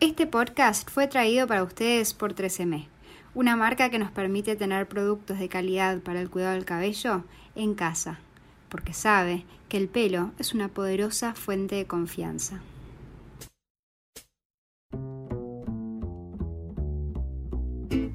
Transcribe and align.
Este 0.00 0.28
podcast 0.28 0.88
fue 0.88 1.08
traído 1.08 1.48
para 1.48 1.64
ustedes 1.64 2.14
por 2.14 2.32
3M, 2.32 2.86
una 3.34 3.56
marca 3.56 3.90
que 3.90 3.98
nos 3.98 4.12
permite 4.12 4.54
tener 4.54 4.86
productos 4.86 5.40
de 5.40 5.48
calidad 5.48 5.98
para 5.98 6.20
el 6.20 6.30
cuidado 6.30 6.54
del 6.54 6.64
cabello 6.64 7.24
en 7.56 7.74
casa, 7.74 8.20
porque 8.68 8.92
sabe 8.92 9.44
que 9.68 9.76
el 9.76 9.88
pelo 9.88 10.30
es 10.38 10.54
una 10.54 10.68
poderosa 10.68 11.34
fuente 11.34 11.74
de 11.74 11.86
confianza. 11.86 12.60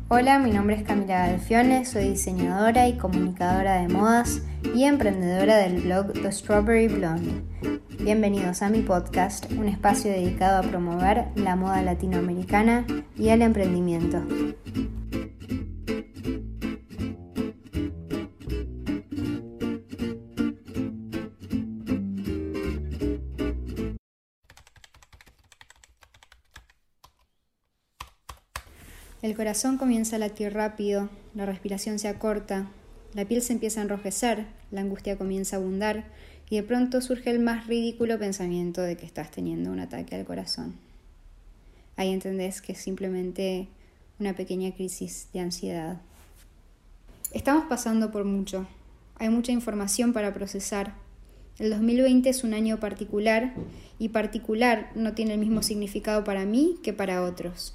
Hola, 0.07 0.39
mi 0.39 0.51
nombre 0.51 0.77
es 0.77 0.83
Camila 0.83 1.27
Galfione, 1.27 1.83
soy 1.83 2.11
diseñadora 2.11 2.87
y 2.87 2.97
comunicadora 2.97 3.81
de 3.81 3.89
modas 3.89 4.41
y 4.73 4.85
emprendedora 4.85 5.57
del 5.57 5.81
blog 5.81 6.13
The 6.13 6.31
Strawberry 6.31 6.87
Blonde. 6.87 7.72
Bienvenidos 8.03 8.61
a 8.61 8.69
mi 8.69 8.81
podcast, 8.81 9.49
un 9.53 9.69
espacio 9.69 10.11
dedicado 10.11 10.57
a 10.57 10.69
promover 10.69 11.27
la 11.35 11.55
moda 11.55 11.81
latinoamericana 11.81 12.85
y 13.15 13.29
el 13.29 13.41
emprendimiento. 13.41 14.21
El 29.21 29.33
corazón 29.37 29.77
comienza 29.77 30.17
a 30.17 30.19
latir 30.19 30.53
rápido, 30.53 31.09
la 31.33 31.45
respiración 31.45 31.99
se 31.99 32.09
acorta, 32.09 32.67
la 33.13 33.23
piel 33.23 33.41
se 33.41 33.53
empieza 33.53 33.79
a 33.79 33.83
enrojecer, 33.83 34.47
la 34.71 34.81
angustia 34.81 35.17
comienza 35.17 35.55
a 35.55 35.59
abundar 35.59 36.03
y 36.53 36.57
de 36.57 36.61
pronto 36.61 37.01
surge 37.01 37.31
el 37.31 37.39
más 37.39 37.65
ridículo 37.65 38.19
pensamiento 38.19 38.83
de 38.83 38.95
que 38.95 39.07
estás 39.07 39.31
teniendo 39.31 39.71
un 39.71 39.79
ataque 39.79 40.13
al 40.13 40.23
corazón. 40.23 40.75
Ahí 41.95 42.11
entendés 42.11 42.61
que 42.61 42.73
es 42.73 42.77
simplemente 42.77 43.67
una 44.19 44.35
pequeña 44.35 44.71
crisis 44.71 45.29
de 45.33 45.39
ansiedad. 45.39 45.99
Estamos 47.31 47.65
pasando 47.67 48.11
por 48.11 48.23
mucho. 48.23 48.67
Hay 49.15 49.29
mucha 49.29 49.51
información 49.51 50.13
para 50.13 50.31
procesar. 50.31 50.93
El 51.57 51.71
2020 51.71 52.29
es 52.29 52.43
un 52.43 52.53
año 52.53 52.79
particular 52.79 53.55
y 53.97 54.09
particular 54.09 54.91
no 54.93 55.13
tiene 55.13 55.33
el 55.33 55.39
mismo 55.39 55.63
significado 55.63 56.23
para 56.23 56.45
mí 56.45 56.77
que 56.83 56.93
para 56.93 57.23
otros. 57.23 57.73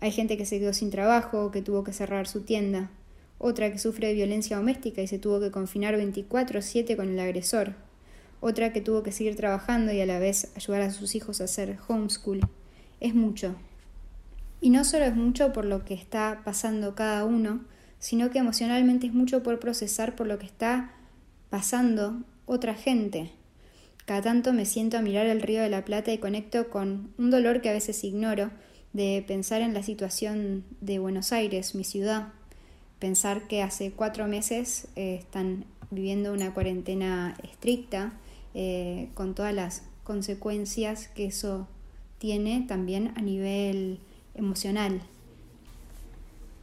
Hay 0.00 0.10
gente 0.10 0.36
que 0.36 0.44
se 0.44 0.58
quedó 0.58 0.72
sin 0.72 0.90
trabajo, 0.90 1.52
que 1.52 1.62
tuvo 1.62 1.84
que 1.84 1.92
cerrar 1.92 2.26
su 2.26 2.40
tienda, 2.40 2.90
otra 3.38 3.70
que 3.70 3.78
sufre 3.78 4.08
de 4.08 4.14
violencia 4.14 4.56
doméstica 4.56 5.02
y 5.02 5.06
se 5.06 5.20
tuvo 5.20 5.38
que 5.38 5.52
confinar 5.52 5.96
24/7 5.96 6.96
con 6.96 7.08
el 7.08 7.20
agresor, 7.20 7.76
otra 8.42 8.72
que 8.72 8.82
tuvo 8.82 9.02
que 9.02 9.12
seguir 9.12 9.36
trabajando 9.36 9.92
y 9.92 10.00
a 10.00 10.06
la 10.06 10.18
vez 10.18 10.52
ayudar 10.56 10.82
a 10.82 10.90
sus 10.90 11.14
hijos 11.14 11.40
a 11.40 11.44
hacer 11.44 11.78
homeschool. 11.88 12.40
Es 13.00 13.14
mucho. 13.14 13.54
Y 14.60 14.70
no 14.70 14.84
solo 14.84 15.04
es 15.04 15.14
mucho 15.14 15.52
por 15.52 15.64
lo 15.64 15.84
que 15.84 15.94
está 15.94 16.42
pasando 16.44 16.94
cada 16.94 17.24
uno, 17.24 17.64
sino 17.98 18.30
que 18.30 18.40
emocionalmente 18.40 19.06
es 19.06 19.14
mucho 19.14 19.44
por 19.44 19.60
procesar 19.60 20.16
por 20.16 20.26
lo 20.26 20.38
que 20.38 20.46
está 20.46 20.92
pasando 21.50 22.22
otra 22.44 22.74
gente. 22.74 23.30
Cada 24.06 24.22
tanto 24.22 24.52
me 24.52 24.66
siento 24.66 24.98
a 24.98 25.02
mirar 25.02 25.26
el 25.26 25.40
río 25.40 25.62
de 25.62 25.70
la 25.70 25.84
Plata 25.84 26.12
y 26.12 26.18
conecto 26.18 26.68
con 26.68 27.12
un 27.18 27.30
dolor 27.30 27.60
que 27.60 27.68
a 27.68 27.72
veces 27.72 28.02
ignoro, 28.02 28.50
de 28.92 29.24
pensar 29.26 29.62
en 29.62 29.72
la 29.72 29.84
situación 29.84 30.64
de 30.80 30.98
Buenos 30.98 31.32
Aires, 31.32 31.76
mi 31.76 31.84
ciudad, 31.84 32.28
pensar 32.98 33.46
que 33.46 33.62
hace 33.62 33.92
cuatro 33.92 34.26
meses 34.26 34.88
eh, 34.96 35.14
están 35.14 35.64
viviendo 35.90 36.32
una 36.32 36.52
cuarentena 36.52 37.36
estricta, 37.42 38.12
eh, 38.54 39.08
con 39.14 39.34
todas 39.34 39.54
las 39.54 39.82
consecuencias 40.04 41.08
que 41.08 41.26
eso 41.26 41.68
tiene 42.18 42.64
también 42.68 43.12
a 43.16 43.22
nivel 43.22 43.98
emocional. 44.34 45.02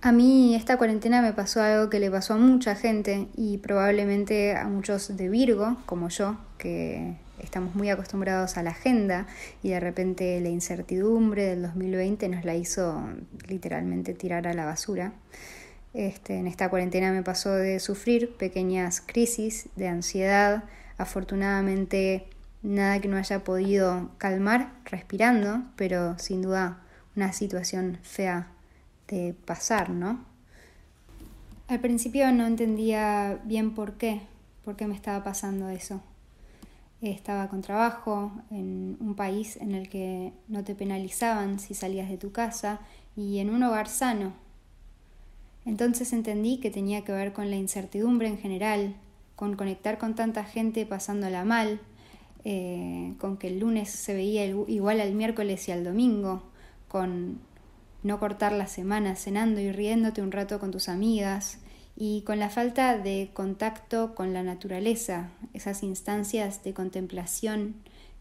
A 0.02 0.14
mí 0.14 0.56
esta 0.56 0.78
cuarentena 0.78 1.22
me 1.22 1.34
pasó 1.34 1.62
algo 1.62 1.90
que 1.90 2.00
le 2.00 2.10
pasó 2.10 2.36
a 2.36 2.38
mucha 2.38 2.76
gente 2.76 3.28
y 3.36 3.58
probablemente 3.58 4.56
a 4.56 4.66
muchos 4.70 5.18
de 5.18 5.28
Virgo, 5.28 5.76
como 5.86 6.08
yo, 6.08 6.38
que 6.58 7.16
estamos 7.40 7.76
muy 7.76 7.90
acostumbrados 7.90 8.56
a 8.56 8.64
la 8.64 8.70
agenda 8.70 9.28
y 9.62 9.70
de 9.70 9.80
repente 9.82 10.40
la 10.40 10.50
incertidumbre 10.50 11.44
del 11.44 11.64
2020 11.64 12.30
nos 12.30 12.46
la 12.46 12.56
hizo 12.56 13.02
literalmente 13.48 14.14
tirar 14.14 14.48
a 14.48 14.54
la 14.54 14.66
basura. 14.66 15.12
Este, 15.94 16.38
en 16.38 16.48
esta 16.48 16.70
cuarentena 16.70 17.12
me 17.12 17.24
pasó 17.24 17.52
de 17.52 17.80
sufrir 17.80 18.36
pequeñas 18.38 19.02
crisis 19.02 19.70
de 19.76 19.88
ansiedad, 19.88 20.64
afortunadamente 20.98 22.28
nada 22.62 23.00
que 23.00 23.08
no 23.08 23.18
haya 23.18 23.44
podido 23.44 24.12
calmar 24.18 24.74
respirando, 24.86 25.64
pero 25.76 26.18
sin 26.20 26.42
duda 26.42 26.84
una 27.16 27.34
situación 27.34 27.98
fea 28.04 28.48
de 29.08 29.36
pasar, 29.46 29.90
¿no? 29.90 30.24
Al 31.68 31.80
principio 31.80 32.32
no 32.32 32.46
entendía 32.46 33.40
bien 33.44 33.74
por 33.74 33.94
qué, 33.94 34.22
por 34.64 34.76
qué 34.76 34.88
me 34.88 34.96
estaba 34.96 35.24
pasando 35.24 35.70
eso 35.70 36.02
estaba 37.02 37.48
con 37.48 37.62
trabajo 37.62 38.32
en 38.52 38.98
un 39.00 39.16
país 39.16 39.58
en 39.58 39.74
el 39.74 39.90
que 39.90 40.34
no 40.48 40.64
te 40.64 40.76
penalizaban 40.76 41.60
si 41.60 41.74
salías 41.74 42.10
de 42.10 42.18
tu 42.18 42.32
casa 42.32 42.82
y 43.16 43.40
en 43.40 43.50
un 43.50 43.64
hogar 43.64 43.88
sano. 43.88 44.34
Entonces 45.66 46.14
entendí 46.14 46.60
que 46.60 46.72
tenía 46.72 47.04
que 47.04 47.12
ver 47.12 47.34
con 47.34 47.50
la 47.50 47.56
incertidumbre 47.56 48.28
en 48.28 48.38
general, 48.38 48.96
con 49.36 49.56
conectar 49.56 49.98
con 49.98 50.16
tanta 50.16 50.44
gente 50.44 50.86
pasándola 50.86 51.46
mal, 51.46 51.80
eh, 52.46 53.14
con 53.20 53.38
que 53.38 53.48
el 53.48 53.60
lunes 53.60 53.90
se 53.90 54.14
veía 54.14 54.46
igual 54.46 55.02
al 55.02 55.14
miércoles 55.14 55.68
y 55.68 55.72
al 55.72 55.84
domingo, 55.84 56.44
con 56.88 57.40
no 58.04 58.20
cortar 58.20 58.54
la 58.54 58.68
semana 58.68 59.16
cenando 59.16 59.60
y 59.60 59.72
riéndote 59.72 60.22
un 60.22 60.32
rato 60.32 60.60
con 60.60 60.72
tus 60.72 60.90
amigas, 60.90 61.60
y 62.02 62.22
con 62.22 62.40
la 62.40 62.50
falta 62.50 62.98
de 62.98 63.30
contacto 63.34 64.16
con 64.16 64.32
la 64.32 64.42
naturaleza, 64.42 65.32
esas 65.54 65.84
instancias 65.84 66.64
de 66.64 66.74
contemplación 66.74 67.76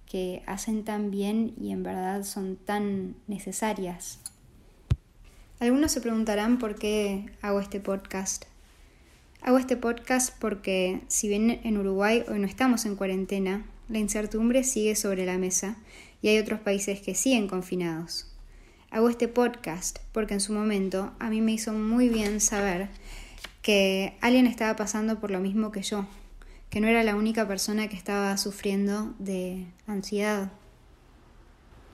que 0.05 0.43
hacen 0.47 0.84
tan 0.84 1.12
bien 1.12 1.55
y 1.60 1.70
en 1.70 1.84
verdad 1.84 2.25
son 2.25 2.56
tan 2.56 3.15
necesarias. 3.28 4.19
Algunos 5.61 5.91
se 5.91 6.01
preguntarán 6.01 6.59
por 6.61 6.77
qué 6.77 7.31
hago 7.43 7.59
este 7.59 7.81
podcast. 7.81 8.45
Hago 9.43 9.59
este 9.59 9.77
podcast 9.77 10.33
porque 10.39 11.01
si 11.09 11.29
bien 11.29 11.61
en 11.65 11.79
Uruguay 11.79 12.23
hoy 12.29 12.39
no 12.39 12.47
estamos 12.47 12.87
en 12.87 12.95
cuarentena, 12.95 13.67
la 13.89 13.99
incertidumbre 13.99 14.63
sigue 14.63 14.95
sobre 14.95 15.27
la 15.27 15.37
mesa 15.37 15.77
y 16.23 16.29
hay 16.29 16.39
otros 16.39 16.61
países 16.61 17.01
que 17.01 17.17
siguen 17.17 17.49
confinados. 17.49 18.33
Hago 18.93 19.09
este 19.09 19.27
podcast 19.27 19.99
porque 20.13 20.35
en 20.35 20.41
su 20.41 20.53
momento 20.53 21.13
a 21.19 21.29
mí 21.29 21.41
me 21.41 21.53
hizo 21.53 21.73
muy 21.73 22.09
bien 22.09 22.41
saber 22.41 22.89
que 23.61 24.15
alguien 24.21 24.47
estaba 24.47 24.77
pasando 24.77 25.19
por 25.19 25.33
lo 25.33 25.41
mismo 25.41 25.73
que 25.73 25.83
yo, 25.83 26.07
que 26.71 26.81
no 26.81 26.87
era 26.87 27.03
la 27.03 27.17
única 27.17 27.49
persona 27.49 27.89
que 27.89 27.97
estaba 27.97 28.37
sufriendo 28.37 29.13
de 29.19 29.67
ansiedad. 29.89 30.53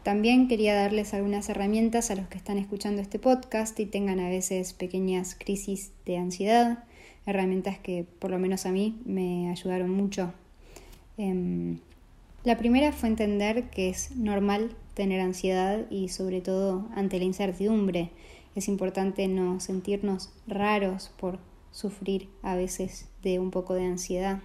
También 0.04 0.48
quería 0.48 0.74
darles 0.74 1.14
algunas 1.14 1.48
herramientas 1.48 2.10
a 2.10 2.14
los 2.14 2.28
que 2.28 2.36
están 2.36 2.58
escuchando 2.58 3.00
este 3.00 3.18
podcast 3.18 3.80
y 3.80 3.86
tengan 3.86 4.20
a 4.20 4.28
veces 4.28 4.74
pequeñas 4.74 5.34
crisis 5.34 5.92
de 6.04 6.18
ansiedad, 6.18 6.84
herramientas 7.24 7.78
que 7.78 8.04
por 8.18 8.30
lo 8.30 8.38
menos 8.38 8.66
a 8.66 8.70
mí 8.70 9.00
me 9.06 9.48
ayudaron 9.48 9.88
mucho. 9.88 10.34
Em, 11.16 11.78
la 12.44 12.58
primera 12.58 12.92
fue 12.92 13.08
entender 13.08 13.70
que 13.70 13.88
es 13.88 14.14
normal 14.14 14.76
tener 14.92 15.22
ansiedad 15.22 15.90
y 15.90 16.08
sobre 16.08 16.42
todo 16.42 16.86
ante 16.94 17.18
la 17.18 17.24
incertidumbre. 17.24 18.10
Es 18.54 18.68
importante 18.68 19.26
no 19.26 19.58
sentirnos 19.58 20.34
raros 20.46 21.12
por 21.16 21.38
sufrir 21.70 22.28
a 22.42 22.56
veces 22.56 23.08
de 23.22 23.38
un 23.38 23.50
poco 23.50 23.72
de 23.72 23.86
ansiedad. 23.86 24.42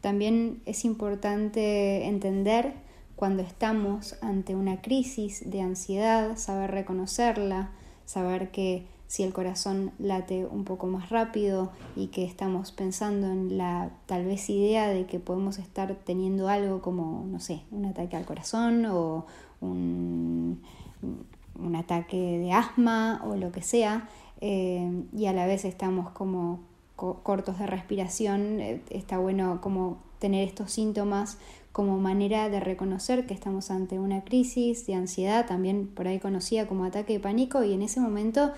También 0.00 0.62
es 0.66 0.84
importante 0.84 2.06
entender 2.06 2.74
cuando 3.16 3.42
estamos 3.42 4.16
ante 4.22 4.54
una 4.54 4.80
crisis 4.80 5.48
de 5.50 5.60
ansiedad, 5.60 6.36
saber 6.36 6.70
reconocerla, 6.70 7.70
saber 8.04 8.50
que 8.50 8.86
si 9.06 9.22
el 9.22 9.32
corazón 9.32 9.92
late 9.98 10.46
un 10.46 10.64
poco 10.64 10.86
más 10.86 11.10
rápido 11.10 11.70
y 11.94 12.08
que 12.08 12.24
estamos 12.24 12.72
pensando 12.72 13.28
en 13.28 13.58
la 13.58 13.90
tal 14.06 14.24
vez 14.24 14.50
idea 14.50 14.88
de 14.88 15.06
que 15.06 15.20
podemos 15.20 15.58
estar 15.58 15.94
teniendo 16.04 16.48
algo 16.48 16.82
como, 16.82 17.24
no 17.26 17.38
sé, 17.38 17.62
un 17.70 17.84
ataque 17.86 18.16
al 18.16 18.24
corazón 18.24 18.86
o 18.86 19.26
un, 19.60 20.60
un 21.58 21.76
ataque 21.76 22.38
de 22.38 22.52
asma 22.52 23.22
o 23.24 23.36
lo 23.36 23.52
que 23.52 23.62
sea, 23.62 24.08
eh, 24.40 25.04
y 25.16 25.26
a 25.26 25.32
la 25.32 25.46
vez 25.46 25.64
estamos 25.64 26.10
como 26.10 26.60
cortos 26.96 27.58
de 27.58 27.66
respiración, 27.66 28.60
eh, 28.60 28.82
está 28.90 29.18
bueno 29.18 29.60
como 29.60 29.98
tener 30.18 30.46
estos 30.46 30.72
síntomas 30.72 31.38
como 31.74 31.98
manera 31.98 32.48
de 32.50 32.60
reconocer 32.60 33.26
que 33.26 33.34
estamos 33.34 33.72
ante 33.72 33.98
una 33.98 34.22
crisis 34.22 34.86
de 34.86 34.94
ansiedad, 34.94 35.44
también 35.44 35.88
por 35.88 36.06
ahí 36.06 36.20
conocida 36.20 36.68
como 36.68 36.84
ataque 36.84 37.14
de 37.14 37.18
pánico, 37.18 37.64
y 37.64 37.72
en 37.72 37.82
ese 37.82 37.98
momento, 37.98 38.52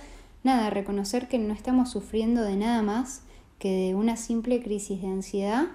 nada, 0.45 0.69
reconocer 0.69 1.27
que 1.27 1.39
no 1.39 1.55
estamos 1.55 1.91
sufriendo 1.91 2.43
de 2.43 2.57
nada 2.57 2.83
más 2.83 3.23
que 3.59 3.71
de 3.71 3.95
una 3.95 4.19
simple 4.19 4.63
crisis 4.63 5.01
de 5.01 5.09
ansiedad 5.09 5.69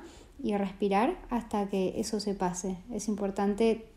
y 0.43 0.55
respirar 0.55 1.17
hasta 1.31 1.67
que 1.67 1.99
eso 1.99 2.19
se 2.19 2.35
pase. 2.35 2.77
Es 2.93 3.07
importante 3.07 3.87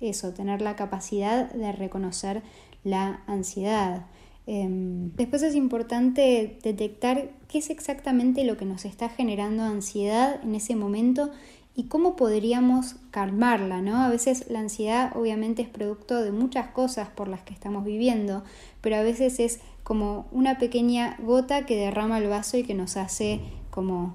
eso, 0.00 0.32
tener 0.32 0.62
la 0.62 0.74
capacidad 0.74 1.52
de 1.52 1.72
reconocer 1.72 2.42
la 2.82 3.22
ansiedad. 3.26 4.06
Em, 4.46 5.12
después 5.16 5.42
es 5.42 5.54
importante 5.54 6.58
detectar 6.62 7.28
qué 7.46 7.58
es 7.58 7.68
exactamente 7.68 8.42
lo 8.44 8.56
que 8.56 8.64
nos 8.64 8.86
está 8.86 9.10
generando 9.10 9.64
ansiedad 9.64 10.42
en 10.42 10.54
ese 10.54 10.76
momento 10.76 11.30
y 11.76 11.84
cómo 11.84 12.16
podríamos 12.16 12.96
calmarla, 13.10 13.82
¿no? 13.82 14.02
A 14.02 14.08
veces 14.08 14.46
la 14.48 14.60
ansiedad 14.60 15.12
obviamente 15.14 15.60
es 15.60 15.68
producto 15.68 16.22
de 16.22 16.32
muchas 16.32 16.68
cosas 16.68 17.08
por 17.10 17.28
las 17.28 17.42
que 17.42 17.52
estamos 17.52 17.84
viviendo, 17.84 18.42
pero 18.80 18.96
a 18.96 19.02
veces 19.02 19.38
es 19.38 19.60
como 19.84 20.26
una 20.32 20.58
pequeña 20.58 21.16
gota 21.20 21.66
que 21.66 21.76
derrama 21.76 22.18
el 22.18 22.28
vaso 22.28 22.56
y 22.56 22.64
que 22.64 22.74
nos 22.74 22.96
hace 22.96 23.40
como 23.70 24.14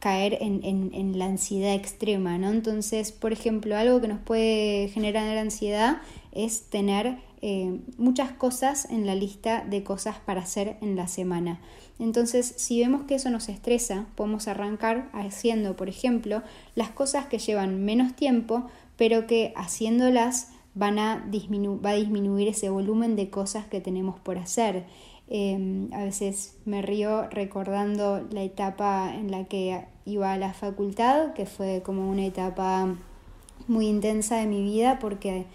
caer 0.00 0.38
en, 0.40 0.60
en, 0.64 1.18
la 1.18 1.26
ansiedad 1.26 1.74
extrema, 1.74 2.38
¿no? 2.38 2.50
Entonces, 2.50 3.12
por 3.12 3.32
ejemplo, 3.32 3.76
algo 3.76 4.00
que 4.00 4.08
nos 4.08 4.20
puede 4.20 4.88
generar 4.88 5.36
ansiedad 5.36 5.98
es 6.32 6.70
tener 6.70 7.18
eh, 7.40 7.80
muchas 7.98 8.32
cosas 8.32 8.88
en 8.90 9.06
la 9.06 9.14
lista 9.14 9.64
de 9.64 9.84
cosas 9.84 10.16
para 10.18 10.40
hacer 10.40 10.76
en 10.80 10.96
la 10.96 11.06
semana. 11.08 11.60
Entonces, 11.98 12.54
si 12.56 12.80
vemos 12.80 13.02
que 13.02 13.16
eso 13.16 13.30
nos 13.30 13.48
estresa, 13.48 14.06
podemos 14.14 14.48
arrancar 14.48 15.08
haciendo, 15.12 15.76
por 15.76 15.88
ejemplo, 15.88 16.42
las 16.74 16.90
cosas 16.90 17.26
que 17.26 17.38
llevan 17.38 17.84
menos 17.84 18.14
tiempo, 18.14 18.64
pero 18.96 19.26
que 19.26 19.52
haciéndolas 19.56 20.50
van 20.74 20.98
a 20.98 21.24
va 21.26 21.90
a 21.90 21.94
disminuir 21.94 22.48
ese 22.48 22.70
volumen 22.70 23.16
de 23.16 23.30
cosas 23.30 23.66
que 23.66 23.80
tenemos 23.80 24.18
por 24.20 24.38
hacer. 24.38 24.84
Em, 25.28 25.92
a 25.92 26.04
veces 26.04 26.56
me 26.64 26.82
río 26.82 27.28
recordando 27.28 28.26
la 28.30 28.42
etapa 28.42 29.14
en 29.14 29.30
la 29.30 29.44
que 29.44 29.84
iba 30.06 30.32
a 30.32 30.38
la 30.38 30.54
facultad, 30.54 31.34
que 31.34 31.46
fue 31.46 31.82
como 31.84 32.08
una 32.10 32.24
etapa 32.24 32.96
muy 33.66 33.86
intensa 33.86 34.36
de 34.36 34.46
mi 34.46 34.62
vida 34.62 34.98
porque 34.98 35.46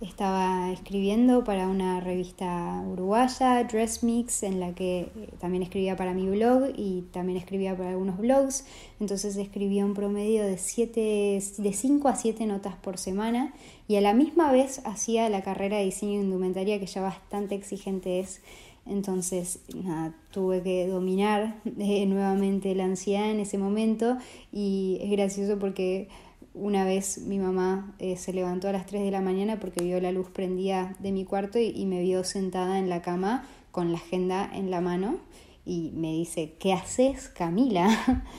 estaba 0.00 0.72
escribiendo 0.72 1.44
para 1.44 1.68
una 1.68 2.00
revista 2.00 2.82
uruguaya, 2.90 3.64
Dress 3.64 4.02
Mix, 4.02 4.42
en 4.42 4.58
la 4.58 4.74
que 4.74 5.00
eh, 5.00 5.28
también 5.38 5.62
escribía 5.62 5.94
para 5.94 6.14
mi 6.14 6.28
blog 6.28 6.70
y 6.74 7.02
también 7.12 7.36
escribía 7.36 7.76
para 7.76 7.90
algunos 7.90 8.16
blogs. 8.16 8.64
Entonces 8.98 9.36
escribía 9.36 9.84
un 9.84 9.92
promedio 9.92 10.42
de, 10.44 10.56
siete, 10.56 11.42
de 11.58 11.72
5 11.72 12.08
a 12.08 12.16
7 12.16 12.46
notas 12.46 12.76
por 12.76 12.96
semana 12.96 13.52
y 13.88 13.96
a 13.96 14.00
la 14.00 14.14
misma 14.14 14.50
vez 14.52 14.80
hacía 14.84 15.28
la 15.28 15.42
carrera 15.42 15.76
de 15.76 15.84
diseño 15.84 16.18
de 16.18 16.24
indumentaria 16.24 16.80
que 16.80 16.86
ya 16.86 17.02
bastante 17.02 17.54
exigente 17.54 18.20
es. 18.20 18.40
Entonces, 18.86 19.60
nada, 19.74 20.14
tuve 20.30 20.62
que 20.62 20.86
dominar 20.86 21.60
eh, 21.78 22.06
nuevamente 22.06 22.74
la 22.74 22.84
ansiedad 22.84 23.30
en 23.30 23.40
ese 23.40 23.58
momento 23.58 24.16
y 24.50 24.98
es 25.02 25.10
gracioso 25.10 25.58
porque 25.58 26.08
una 26.54 26.84
vez 26.84 27.18
mi 27.18 27.38
mamá 27.38 27.94
eh, 27.98 28.16
se 28.16 28.32
levantó 28.32 28.68
a 28.68 28.72
las 28.72 28.86
3 28.86 29.02
de 29.02 29.10
la 29.10 29.20
mañana 29.20 29.58
porque 29.60 29.84
vio 29.84 30.00
la 30.00 30.12
luz 30.12 30.28
prendida 30.30 30.96
de 30.98 31.12
mi 31.12 31.24
cuarto 31.24 31.58
y, 31.58 31.84
me 31.86 32.00
vio 32.00 32.24
sentada 32.24 32.78
en 32.78 32.88
la 32.88 33.02
cama 33.02 33.44
con 33.70 33.92
la 33.92 33.98
agenda 33.98 34.50
en 34.52 34.70
la 34.70 34.80
mano 34.80 35.18
y 35.64 35.92
me 35.94 36.12
dice, 36.12 36.54
¿qué 36.58 36.72
haces 36.72 37.28
Camila? 37.28 37.88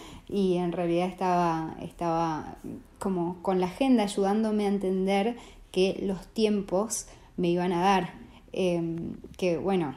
y 0.27 0.57
en 0.57 0.71
realidad 0.71 1.07
estaba, 1.07 1.77
estaba 1.81 2.57
como 2.99 3.41
con 3.41 3.59
la 3.59 3.67
agenda 3.67 4.03
ayudándome 4.03 4.65
a 4.65 4.69
entender 4.69 5.37
que 5.71 5.99
los 6.03 6.27
tiempos 6.27 7.07
me 7.37 7.49
iban 7.49 7.71
a 7.71 7.81
dar. 7.81 8.13
Em, 8.53 9.15
que 9.37 9.57
bueno, 9.57 9.95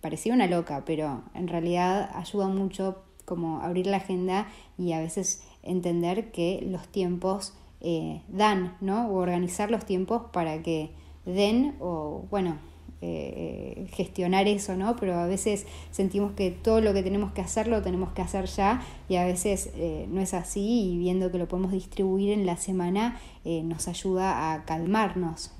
parecía 0.00 0.32
una 0.32 0.46
loca, 0.46 0.84
pero 0.86 1.22
en 1.34 1.48
realidad 1.48 2.10
ayuda 2.14 2.46
mucho 2.46 3.02
como 3.24 3.60
abrir 3.60 3.88
la 3.88 3.96
agenda 3.96 4.46
y 4.78 4.92
a 4.92 5.00
veces 5.00 5.42
entender 5.66 6.30
que 6.30 6.66
los 6.68 6.88
tiempos 6.88 7.54
eh, 7.80 8.22
dan, 8.28 8.76
¿no? 8.80 9.08
O 9.08 9.16
organizar 9.16 9.70
los 9.70 9.84
tiempos 9.84 10.22
para 10.32 10.62
que 10.62 10.90
den 11.24 11.76
o, 11.80 12.24
bueno, 12.30 12.56
eh, 13.02 13.86
gestionar 13.92 14.48
eso, 14.48 14.76
¿no? 14.76 14.96
Pero 14.96 15.14
a 15.18 15.26
veces 15.26 15.66
sentimos 15.90 16.32
que 16.32 16.50
todo 16.50 16.80
lo 16.80 16.94
que 16.94 17.02
tenemos 17.02 17.32
que 17.32 17.42
hacer 17.42 17.68
lo 17.68 17.82
tenemos 17.82 18.12
que 18.12 18.22
hacer 18.22 18.46
ya 18.46 18.82
y 19.08 19.16
a 19.16 19.24
veces 19.24 19.70
eh, 19.74 20.06
no 20.10 20.20
es 20.20 20.34
así 20.34 20.92
y 20.92 20.98
viendo 20.98 21.30
que 21.30 21.38
lo 21.38 21.46
podemos 21.48 21.72
distribuir 21.72 22.32
en 22.32 22.46
la 22.46 22.56
semana 22.56 23.20
nos 23.44 23.86
ayuda 23.86 24.52
a 24.52 24.64
calmarnos. 24.64 25.52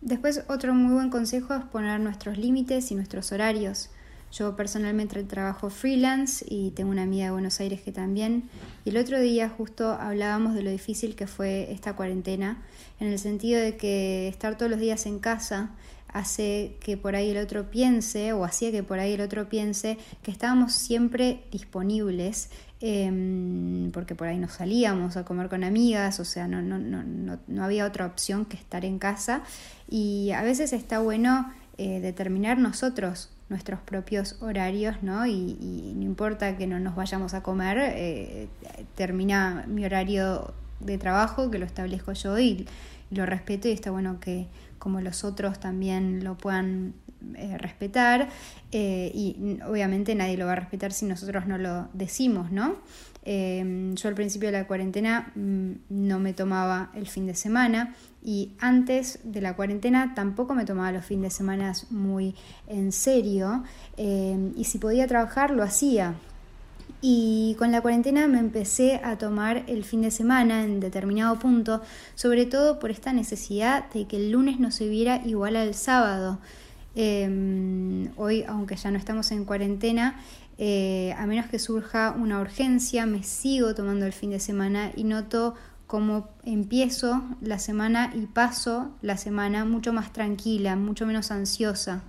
Después 0.00 0.44
otro 0.48 0.74
muy 0.74 0.92
buen 0.92 1.10
consejo 1.10 1.54
es 1.54 1.64
poner 1.66 2.00
nuestros 2.00 2.36
límites 2.36 2.90
y 2.90 2.96
nuestros 2.96 3.30
horarios. 3.30 3.90
Yo 4.36 4.54
personalmente 4.54 5.22
trabajo 5.24 5.70
freelance 5.70 6.44
y 6.46 6.72
tengo 6.72 6.90
una 6.90 7.04
amiga 7.04 7.24
de 7.24 7.30
Buenos 7.30 7.58
Aires 7.60 7.80
que 7.80 7.90
también. 7.90 8.50
Y 8.84 8.90
el 8.90 8.98
otro 8.98 9.18
día 9.18 9.48
justo 9.48 9.92
hablábamos 9.92 10.52
de 10.54 10.62
lo 10.62 10.70
difícil 10.70 11.16
que 11.16 11.26
fue 11.26 11.72
esta 11.72 11.96
cuarentena, 11.96 12.62
en 13.00 13.06
el 13.08 13.18
sentido 13.18 13.58
de 13.58 13.78
que 13.78 14.28
estar 14.28 14.58
todos 14.58 14.70
los 14.70 14.78
días 14.78 15.06
en 15.06 15.20
casa 15.20 15.70
hace 16.08 16.76
que 16.80 16.98
por 16.98 17.16
ahí 17.16 17.30
el 17.30 17.38
otro 17.38 17.70
piense, 17.70 18.34
o 18.34 18.44
hacía 18.44 18.70
que 18.70 18.82
por 18.82 18.98
ahí 18.98 19.14
el 19.14 19.22
otro 19.22 19.48
piense, 19.48 19.96
que 20.22 20.30
estábamos 20.30 20.74
siempre 20.74 21.44
disponibles, 21.50 22.50
em, 22.80 23.90
porque 23.90 24.14
por 24.14 24.28
ahí 24.28 24.38
nos 24.38 24.52
salíamos 24.52 25.16
a 25.16 25.24
comer 25.24 25.48
con 25.48 25.64
amigas, 25.64 26.20
o 26.20 26.24
sea, 26.26 26.46
no, 26.46 26.60
no, 26.60 26.78
no, 26.78 27.38
no, 27.46 27.64
había 27.64 27.86
otra 27.86 28.04
opción 28.04 28.44
que 28.44 28.56
estar 28.56 28.84
en 28.84 28.98
casa. 28.98 29.42
Y 29.88 30.30
a 30.32 30.42
veces 30.42 30.74
está 30.74 30.98
bueno 30.98 31.52
eh, 31.78 32.00
determinar 32.00 32.58
nosotros 32.58 33.30
nuestros 33.48 33.80
propios 33.80 34.36
horarios, 34.40 35.02
¿no? 35.02 35.26
Y, 35.26 35.92
no 35.96 36.02
importa 36.02 36.56
que 36.56 36.66
no 36.66 36.80
nos 36.80 36.96
vayamos 36.96 37.34
a 37.34 37.42
comer, 37.42 37.78
eh, 37.78 38.48
termina 38.94 39.64
mi 39.66 39.84
horario 39.84 40.52
de 40.80 40.98
trabajo, 40.98 41.50
que 41.50 41.58
lo 41.58 41.66
establezco 41.66 42.12
yo 42.12 42.38
y, 42.38 42.66
lo 43.10 43.24
respeto 43.24 43.68
y 43.68 43.70
está 43.70 43.92
bueno 43.92 44.18
que 44.18 44.48
como 44.80 45.00
los 45.00 45.22
otros 45.22 45.60
también 45.60 46.24
lo 46.24 46.36
puedan 46.36 46.92
eh, 47.34 47.56
respetar 47.58 48.28
eh, 48.72 49.10
y 49.14 49.58
obviamente 49.66 50.14
nadie 50.14 50.36
lo 50.36 50.46
va 50.46 50.52
a 50.52 50.56
respetar 50.56 50.92
si 50.92 51.06
nosotros 51.06 51.46
no 51.46 51.58
lo 51.58 51.88
decimos, 51.92 52.52
¿no? 52.52 52.76
Em, 53.28 53.96
yo 53.96 54.08
al 54.08 54.14
principio 54.14 54.48
de 54.48 54.52
la 54.52 54.68
cuarentena 54.68 55.32
mm, 55.34 55.70
no 55.88 56.20
me 56.20 56.32
tomaba 56.32 56.92
el 56.94 57.08
fin 57.08 57.26
de 57.26 57.34
semana 57.34 57.94
y 58.22 58.52
antes 58.60 59.18
de 59.24 59.40
la 59.40 59.56
cuarentena 59.56 60.14
tampoco 60.14 60.54
me 60.54 60.64
tomaba 60.64 60.92
los 60.92 61.04
fines 61.04 61.32
de 61.32 61.36
semana 61.36 61.72
muy 61.90 62.36
en 62.68 62.92
serio 62.92 63.64
em, 63.96 64.52
y 64.56 64.64
si 64.64 64.78
podía 64.78 65.06
trabajar 65.08 65.50
lo 65.50 65.64
hacía. 65.64 66.14
Y 67.00 67.56
con 67.58 67.72
la 67.72 67.80
cuarentena 67.80 68.26
me 68.28 68.38
empecé 68.38 69.00
a 69.02 69.18
tomar 69.18 69.64
el 69.66 69.84
fin 69.84 70.02
de 70.02 70.10
semana 70.10 70.64
en 70.64 70.80
determinado 70.80 71.38
punto, 71.38 71.82
sobre 72.14 72.46
todo 72.46 72.78
por 72.78 72.90
esta 72.90 73.12
necesidad 73.12 73.90
de 73.90 74.06
que 74.06 74.16
el 74.16 74.30
lunes 74.30 74.58
no 74.60 74.70
se 74.70 74.88
viera 74.88 75.20
igual 75.24 75.56
al 75.56 75.74
sábado. 75.74 76.38
Em, 76.98 78.08
hoy, 78.16 78.42
aunque 78.48 78.74
ya 78.74 78.90
no 78.90 78.96
estamos 78.96 79.30
en 79.30 79.44
cuarentena, 79.44 80.18
eh, 80.56 81.14
a 81.18 81.26
menos 81.26 81.44
que 81.46 81.58
surja 81.58 82.12
una 82.18 82.40
urgencia, 82.40 83.04
me 83.04 83.22
sigo 83.22 83.74
tomando 83.74 84.06
el 84.06 84.14
fin 84.14 84.30
de 84.30 84.40
semana 84.40 84.90
y 84.96 85.04
noto 85.04 85.54
cómo 85.86 86.30
empiezo 86.44 87.22
la 87.42 87.58
semana 87.58 88.10
y 88.14 88.24
paso 88.24 88.90
la 89.02 89.18
semana 89.18 89.66
mucho 89.66 89.92
más 89.92 90.10
tranquila, 90.14 90.74
mucho 90.74 91.04
menos 91.04 91.30
ansiosa. 91.30 92.02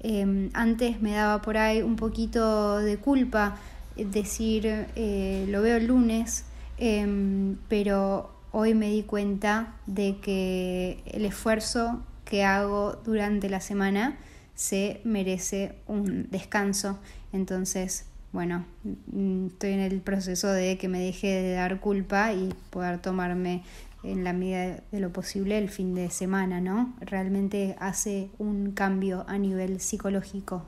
Em, 0.00 0.50
antes 0.52 1.00
me 1.00 1.12
daba 1.12 1.40
por 1.40 1.56
ahí 1.56 1.80
un 1.80 1.96
poquito 1.96 2.76
de 2.78 2.98
culpa 2.98 3.56
decir 3.96 4.66
eh, 4.66 5.46
lo 5.48 5.62
veo 5.62 5.78
el 5.78 5.86
lunes, 5.86 6.44
em, 6.76 7.56
pero 7.68 8.30
hoy 8.52 8.74
me 8.74 8.90
di 8.90 9.02
cuenta 9.02 9.76
de 9.86 10.18
que 10.18 11.02
el 11.06 11.24
esfuerzo 11.24 12.02
que 12.26 12.44
hago 12.44 13.00
durante 13.04 13.48
la 13.48 13.60
semana 13.60 14.18
se 14.54 15.00
merece 15.04 15.76
un 15.86 16.28
descanso. 16.30 16.98
Entonces, 17.32 18.06
bueno, 18.32 18.66
mm, 19.12 19.46
estoy 19.46 19.70
en 19.72 19.80
el 19.80 20.00
proceso 20.00 20.48
de 20.48 20.76
que 20.76 20.88
me 20.88 21.00
deje 21.00 21.28
de 21.28 21.52
dar 21.52 21.80
culpa 21.80 22.34
y 22.34 22.52
poder 22.70 23.00
tomarme 23.00 23.62
en 24.02 24.24
la 24.24 24.32
medida 24.32 24.82
de 24.92 25.00
lo 25.00 25.12
posible 25.12 25.56
el 25.56 25.68
fin 25.68 25.94
de 25.94 26.10
semana, 26.10 26.60
¿no? 26.60 26.94
Realmente 27.00 27.76
hace 27.78 28.28
un 28.38 28.72
cambio 28.72 29.24
a 29.28 29.38
nivel 29.38 29.80
psicológico. 29.80 30.66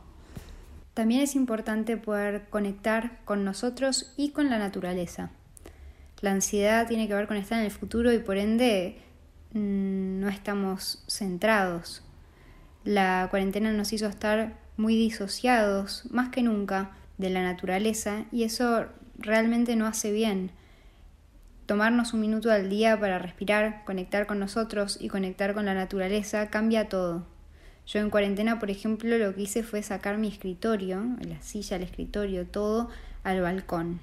También 0.94 1.20
es 1.20 1.36
importante 1.36 1.96
poder 1.96 2.46
conectar 2.50 3.18
con 3.24 3.44
nosotros 3.44 4.12
y 4.16 4.30
con 4.30 4.50
la 4.50 4.58
naturaleza. 4.58 5.30
La 6.20 6.32
ansiedad 6.32 6.88
tiene 6.88 7.06
que 7.06 7.14
ver 7.14 7.28
con 7.28 7.36
estar 7.36 7.58
en 7.60 7.66
el 7.66 7.70
futuro 7.70 8.12
y 8.12 8.18
por 8.18 8.36
ende 8.36 8.98
no 9.52 10.28
estamos 10.28 11.02
centrados. 11.06 12.02
La 12.84 13.26
cuarentena 13.30 13.72
nos 13.72 13.92
hizo 13.92 14.06
estar 14.06 14.56
muy 14.76 14.96
disociados, 14.96 16.04
más 16.10 16.28
que 16.28 16.42
nunca, 16.42 16.92
de 17.18 17.30
la 17.30 17.42
naturaleza 17.42 18.24
y 18.30 18.44
eso 18.44 18.86
realmente 19.18 19.76
no 19.76 19.86
hace 19.86 20.12
bien. 20.12 20.50
Tomarnos 21.66 22.14
un 22.14 22.20
minuto 22.20 22.50
al 22.50 22.70
día 22.70 22.98
para 22.98 23.18
respirar, 23.18 23.84
conectar 23.84 24.26
con 24.26 24.38
nosotros 24.38 24.96
y 25.00 25.08
conectar 25.08 25.52
con 25.52 25.66
la 25.66 25.74
naturaleza 25.74 26.48
cambia 26.48 26.88
todo. 26.88 27.26
Yo 27.86 28.00
en 28.00 28.10
cuarentena, 28.10 28.58
por 28.58 28.70
ejemplo, 28.70 29.18
lo 29.18 29.34
que 29.34 29.42
hice 29.42 29.62
fue 29.62 29.82
sacar 29.82 30.18
mi 30.18 30.28
escritorio, 30.28 31.02
la 31.20 31.42
silla, 31.42 31.76
el 31.76 31.82
escritorio, 31.82 32.46
todo 32.46 32.88
al 33.24 33.40
balcón. 33.40 34.00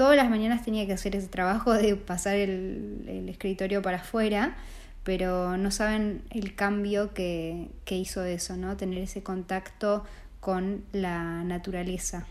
Todas 0.00 0.16
las 0.16 0.30
mañanas 0.30 0.64
tenía 0.64 0.86
que 0.86 0.94
hacer 0.94 1.14
ese 1.14 1.28
trabajo 1.28 1.74
de 1.74 1.94
pasar 1.94 2.36
el, 2.36 3.26
escritorio 3.28 3.82
para 3.82 3.98
afuera 3.98 4.56
pero 5.04 5.58
no 5.58 5.70
saben 5.70 6.22
el 6.30 6.54
cambio 6.54 7.12
que, 7.12 7.68
que 7.84 7.98
hizo 7.98 8.24
eso, 8.24 8.56
¿no? 8.56 8.78
Tener 8.78 8.96
ese 8.96 9.22
contacto 9.22 10.04
con 10.40 10.84
la 10.92 11.44
naturaleza. 11.44 12.26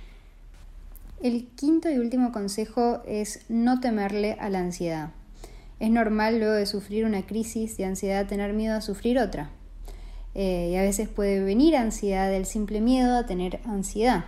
El 1.22 1.46
quinto 1.56 1.92
y 1.92 2.00
último 2.00 2.32
consejo 2.32 3.04
es 3.06 3.46
no 3.50 3.80
temerle 3.80 4.36
a 4.40 4.50
la 4.50 4.62
ansiedad. 4.62 5.12
Es 5.80 5.92
normal 5.92 6.40
luego 6.40 6.56
de 6.56 6.66
sufrir 6.66 7.06
una 7.06 7.22
crisis 7.28 7.78
de 7.78 7.86
ansiedad 7.86 8.26
tener 8.26 8.52
miedo 8.54 8.78
a 8.78 8.82
sufrir 8.82 9.20
otra. 9.20 9.52
Eh, 10.34 10.70
y 10.72 10.76
a 10.76 10.82
veces 10.82 11.08
puede 11.08 11.44
venir 11.44 11.76
ansiedad 11.76 12.32
del 12.32 12.48
simple 12.48 12.82
miedo 12.82 13.16
a 13.16 13.28
tener 13.28 13.60
ansiedad. 13.66 14.26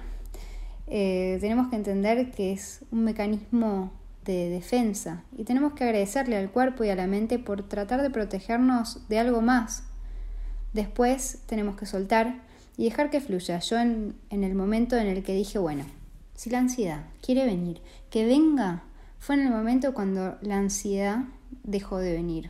Eh, 0.94 1.38
tenemos 1.40 1.70
que 1.70 1.78
entender 1.78 2.32
que 2.32 2.52
es 2.52 2.84
un 2.92 3.06
mecanismo 3.06 3.94
de 4.26 4.50
defensa 4.50 5.24
y 5.38 5.46
tenemos 5.46 5.72
que 5.72 5.86
agradecerle 5.86 6.36
al 6.36 6.52
cuerpo 6.52 6.84
y 6.84 6.90
a 6.90 6.98
la 6.98 7.08
mente 7.08 7.40
por 7.40 7.66
tratar 7.70 8.02
de 8.02 8.10
protegernos 8.10 9.08
de 9.08 9.18
algo 9.18 9.42
más. 9.42 9.86
Después 10.74 11.44
tenemos 11.46 11.78
que 11.78 11.86
soltar 11.86 12.42
y 12.76 12.84
dejar 12.84 13.10
que 13.10 13.22
fluya. 13.22 13.60
Yo 13.60 13.80
en, 13.80 14.16
en 14.30 14.44
el 14.44 14.54
momento 14.54 14.98
en 14.98 15.08
el 15.08 15.24
que 15.24 15.34
dije, 15.34 15.60
bueno, 15.60 15.86
si 16.36 16.50
la 16.50 16.60
ansiedad 16.60 17.06
quiere 17.22 17.46
venir, 17.46 17.82
que 18.10 18.26
venga, 18.26 18.84
fue 19.18 19.36
en 19.36 19.44
el 19.44 19.50
momento 19.50 19.94
cuando 19.94 20.38
la 20.42 20.58
ansiedad 20.58 21.20
dejó 21.64 22.00
de 22.00 22.12
venir. 22.12 22.50